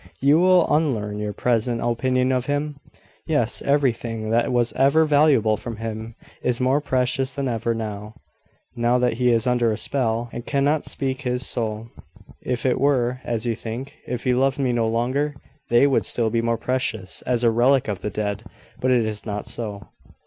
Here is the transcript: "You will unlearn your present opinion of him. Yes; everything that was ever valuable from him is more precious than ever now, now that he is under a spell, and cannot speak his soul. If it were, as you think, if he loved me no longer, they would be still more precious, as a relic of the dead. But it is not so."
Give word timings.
"You 0.19 0.39
will 0.39 0.73
unlearn 0.75 1.19
your 1.19 1.31
present 1.31 1.79
opinion 1.79 2.31
of 2.31 2.47
him. 2.47 2.79
Yes; 3.27 3.61
everything 3.61 4.31
that 4.31 4.51
was 4.51 4.73
ever 4.73 5.05
valuable 5.05 5.57
from 5.57 5.77
him 5.77 6.15
is 6.41 6.59
more 6.59 6.81
precious 6.81 7.35
than 7.35 7.47
ever 7.47 7.75
now, 7.75 8.15
now 8.75 8.97
that 8.97 9.13
he 9.21 9.31
is 9.31 9.45
under 9.45 9.71
a 9.71 9.77
spell, 9.77 10.27
and 10.33 10.43
cannot 10.43 10.85
speak 10.85 11.21
his 11.21 11.45
soul. 11.45 11.91
If 12.41 12.65
it 12.65 12.79
were, 12.81 13.21
as 13.23 13.45
you 13.45 13.55
think, 13.55 13.93
if 14.07 14.23
he 14.23 14.33
loved 14.33 14.57
me 14.57 14.73
no 14.73 14.87
longer, 14.87 15.35
they 15.69 15.85
would 15.85 15.99
be 16.01 16.05
still 16.05 16.31
more 16.31 16.57
precious, 16.57 17.21
as 17.27 17.43
a 17.43 17.51
relic 17.51 17.87
of 17.87 17.99
the 18.01 18.09
dead. 18.09 18.43
But 18.79 18.89
it 18.89 19.05
is 19.05 19.23
not 19.23 19.45
so." 19.45 19.89